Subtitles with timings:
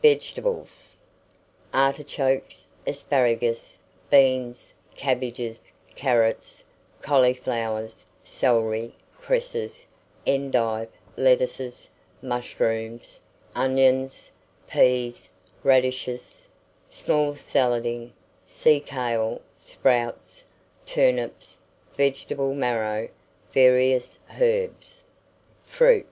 [0.00, 0.96] VEGETABLES.
[1.74, 3.76] Artichokes, asparagus,
[4.10, 6.64] beans, cabbages, carrots,
[7.02, 9.86] cauliflowers, celery, cresses,
[10.26, 11.90] endive, lettuces,
[12.22, 13.20] mushrooms,
[13.54, 14.30] onions,
[14.66, 15.28] pease,
[15.62, 16.48] radishes,
[16.88, 18.12] small salading,
[18.46, 20.44] sea kale, sprouts,
[20.86, 21.58] turnips,
[21.94, 23.06] vegetable marrow,
[23.52, 25.04] various herbs.
[25.66, 26.06] FRUIT.